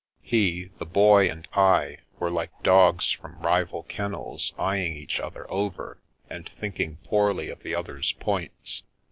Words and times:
He, 0.23 0.71
the 0.79 0.85
Boy 0.87 1.29
and 1.29 1.47
I 1.53 1.99
were 2.17 2.31
like 2.31 2.49
dogs 2.63 3.11
from 3.11 3.39
rival 3.39 3.83
ken 3.83 4.13
nels 4.13 4.51
eyeing 4.57 4.95
each 4.97 5.19
other 5.19 5.45
over, 5.51 6.01
and 6.27 6.49
thinking 6.59 6.97
poorly 7.03 7.51
of 7.51 7.61
the 7.61 7.75
other's 7.75 8.11
points. 8.13 8.81